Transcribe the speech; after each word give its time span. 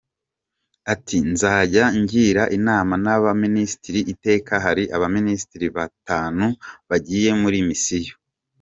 Ati 0.93 1.17
“Nzajya 1.31 1.83
ngira 1.99 2.43
inama 2.57 2.93
n’abaminisitiri 3.03 4.01
iteka 4.13 4.53
hari 4.65 4.83
abaminisitiri 4.95 5.67
batanu 5.77 6.45
bagiye 6.89 7.29
muri 7.43 7.57
misiyo? 7.69 8.13